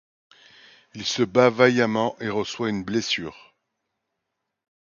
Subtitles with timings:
[0.95, 3.53] Il se bat vaillamment et reçoit une blessure.